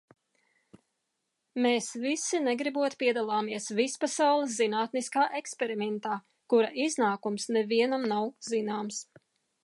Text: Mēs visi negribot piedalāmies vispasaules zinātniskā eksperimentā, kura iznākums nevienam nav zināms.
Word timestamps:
Mēs 1.63 1.89
visi 2.05 2.39
negribot 2.45 2.95
piedalāmies 3.03 3.67
vispasaules 3.79 4.55
zinātniskā 4.61 5.25
eksperimentā, 5.41 6.15
kura 6.55 6.71
iznākums 6.87 7.45
nevienam 7.59 8.09
nav 8.13 8.31
zināms. 8.49 9.03